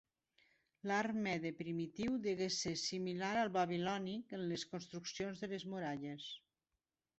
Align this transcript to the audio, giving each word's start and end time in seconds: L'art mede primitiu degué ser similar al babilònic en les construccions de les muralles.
L'art 0.91 1.19
mede 1.25 1.51
primitiu 1.59 2.15
degué 2.23 2.47
ser 2.55 2.73
similar 2.85 3.31
al 3.43 3.53
babilònic 3.59 4.35
en 4.41 4.49
les 4.55 4.67
construccions 4.75 5.45
de 5.45 5.53
les 5.55 5.71
muralles. 5.77 6.29